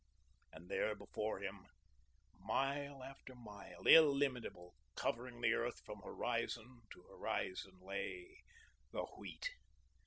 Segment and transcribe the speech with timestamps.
[0.51, 1.67] And there before him,
[2.39, 8.37] mile after mile, illimitable, covering the earth from horizon to horizon, lay
[8.91, 9.47] the Wheat.